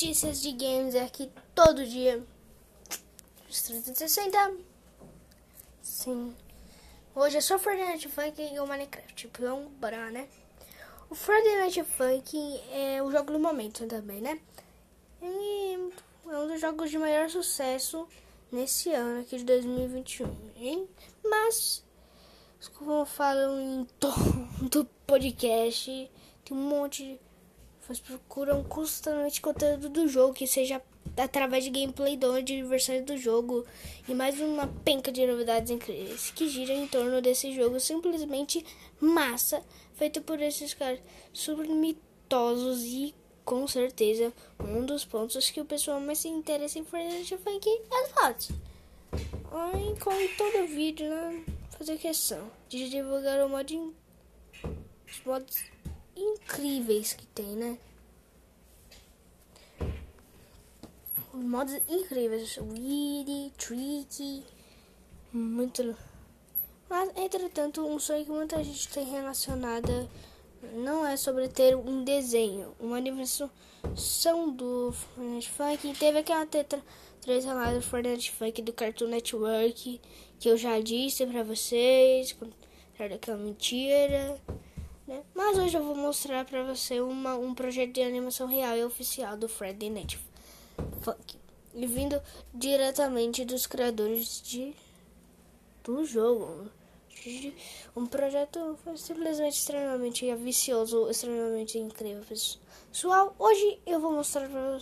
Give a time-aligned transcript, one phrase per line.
[0.00, 2.24] notícias de games aqui todo dia.
[3.50, 4.54] Os 360.
[5.82, 6.34] Sim.
[7.14, 9.26] Hoje é só Night Funk e o Minecraft.
[9.26, 10.26] Então, bora lá, né?
[11.10, 12.34] O Night Funk
[12.72, 14.40] é o jogo do momento também, né?
[15.20, 15.90] E
[16.30, 18.08] é um dos jogos de maior sucesso
[18.50, 20.34] nesse ano aqui de 2021.
[20.56, 20.88] Hein?
[21.22, 21.84] Mas,
[22.78, 24.14] como falam em tom
[24.70, 26.10] do podcast,
[26.42, 27.29] tem um monte de
[27.90, 30.80] mas procuram constantemente conteúdo do jogo, que seja
[31.16, 33.66] através de gameplay do de versões do jogo
[34.06, 38.64] e mais uma penca de novidades incríveis que giram em torno desse jogo simplesmente
[39.00, 39.60] massa,
[39.96, 41.00] feito por esses caras
[41.32, 43.12] super mitosos e
[43.44, 47.82] com certeza um dos pontos que o pessoal mais se interessa em Fortnite foi que
[47.90, 48.50] as fotos.
[49.50, 51.44] Aí, como todo vídeo, né,
[51.76, 55.79] fazer questão de divulgar o mod os mods
[56.16, 57.78] incríveis que tem, né?
[61.32, 64.44] Os modos incríveis, Weedy, Tricky,
[65.32, 65.96] muito.
[66.88, 70.08] Mas, entretanto, um sonho que muita gente tem relacionada
[70.74, 73.50] não é sobre ter um desenho, uma animação
[74.54, 75.98] do Fortnite Funk.
[75.98, 76.82] Teve aquela tetra
[77.20, 80.00] três lá do Fortnite Funk do Cartoon Network
[80.40, 82.34] que eu já disse pra vocês,
[82.98, 84.40] era aquela mentira.
[85.10, 85.24] Né?
[85.34, 89.36] Mas hoje eu vou mostrar pra você uma, um projeto de animação real e oficial
[89.36, 90.16] do Friday Night
[91.02, 91.36] Funk.
[91.74, 92.22] E vindo
[92.54, 94.72] diretamente dos criadores de
[95.82, 96.70] do jogo.
[97.96, 103.34] Um projeto simplesmente extremamente vicioso, extremamente incrível, pessoal.
[103.36, 104.78] Hoje eu vou mostrar para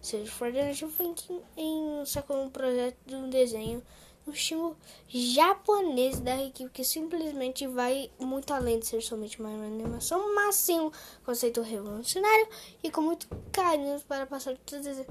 [0.00, 3.82] vocês Friday Night Funk em só como um projeto de um desenho
[4.26, 4.76] no estilo
[5.08, 10.80] japonês da equipe que simplesmente vai muito além de ser somente uma animação, mas sim
[10.80, 10.92] um
[11.24, 12.48] conceito revolucionário
[12.82, 15.06] e com muito carinho para passar todos os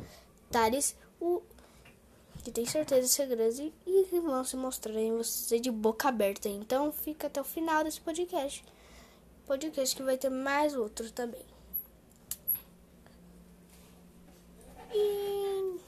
[0.46, 1.42] detalhes o
[2.44, 6.50] que tem certeza segredos e, e vão se mostrar em você de boca aberta.
[6.50, 8.66] Então fica até o final desse podcast.
[9.46, 11.46] Podcast que vai ter mais outro também.
[14.94, 15.80] E,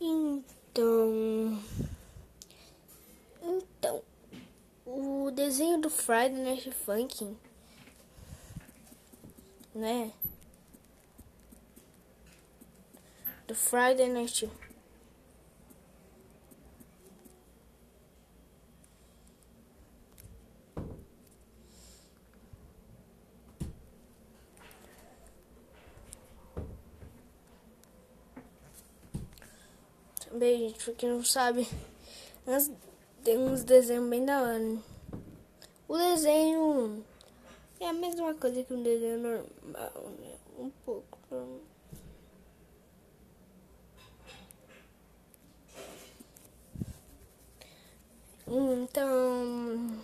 [0.00, 1.58] então
[3.42, 4.02] então,
[5.58, 7.36] desenho do Friday Night Funkin',
[9.74, 10.12] né?
[13.48, 14.48] Do Friday Night
[30.20, 31.66] Também, gente, pra quem não sabe,
[33.24, 34.58] tem uns desenhos bem da hora.
[34.60, 34.78] Né?
[35.88, 37.02] O desenho
[37.80, 40.36] é a mesma coisa que um desenho normal, né?
[40.58, 41.18] Um pouco.
[48.46, 50.02] Então,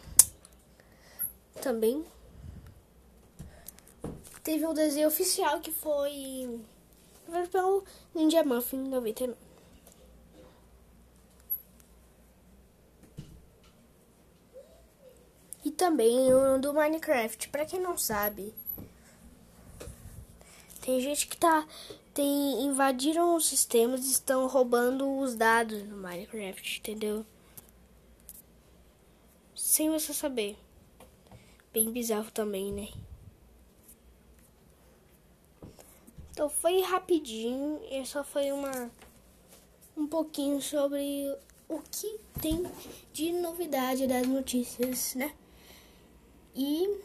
[1.60, 2.04] também
[4.42, 6.60] teve um desenho oficial que foi
[7.50, 7.84] pelo
[8.14, 9.43] Ninja Muffin 99.
[15.84, 17.50] Também o do Minecraft.
[17.50, 18.54] Para quem não sabe,
[20.80, 21.68] tem gente que tá
[22.14, 27.26] tem invadiram os sistemas e estão roubando os dados no Minecraft, entendeu?
[29.54, 30.56] Sem você saber.
[31.70, 32.88] Bem bizarro também, né?
[36.30, 38.90] Então foi rapidinho, e só foi uma
[39.94, 41.36] um pouquinho sobre
[41.68, 42.64] o que tem
[43.12, 45.34] de novidade das notícias, né?
[46.54, 47.00] E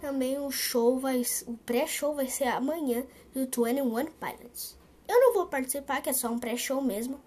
[0.00, 1.22] também o show vai.
[1.46, 4.78] O pré-show vai ser amanhã do 21 Pilots.
[5.08, 7.20] Eu não vou participar, que é só um pré-show mesmo.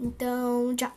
[0.00, 0.92] Então, tchau.